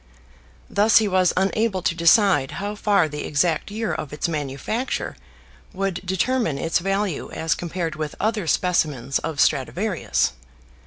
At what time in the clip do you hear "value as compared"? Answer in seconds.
6.79-7.95